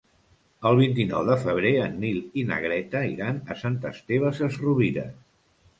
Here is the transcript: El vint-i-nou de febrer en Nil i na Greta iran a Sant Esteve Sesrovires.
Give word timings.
El 0.69 0.77
vint-i-nou 0.79 1.27
de 1.27 1.35
febrer 1.43 1.73
en 1.83 2.01
Nil 2.05 2.19
i 2.45 2.49
na 2.53 2.59
Greta 2.65 3.03
iran 3.13 3.39
a 3.57 3.61
Sant 3.65 3.79
Esteve 3.93 4.35
Sesrovires. 4.41 5.19